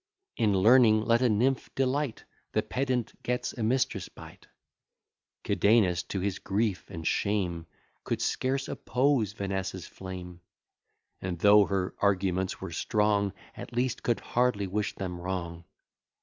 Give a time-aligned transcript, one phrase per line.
[0.35, 4.47] In learning let a nymph delight, The pedant gets a mistress by't.
[5.43, 7.67] Cadenus, to his grief and shame,
[8.03, 10.41] Could scarce oppose Vanessa's flame;
[11.21, 15.65] And, though her arguments were strong, At least could hardly wish them wrong.